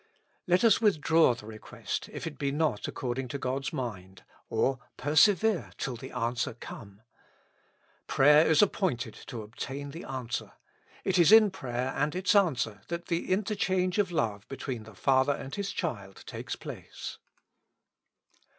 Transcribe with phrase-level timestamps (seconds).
[0.47, 5.69] Let us withdraw the request, if it be not according to God's mind, or persevere
[5.77, 7.01] till the answer come.
[8.07, 10.53] Prayer is appointed to obtain the answer.
[11.03, 14.95] It is in prayer and its answer that the inter change of love between the
[14.95, 17.19] Father and His child takes place.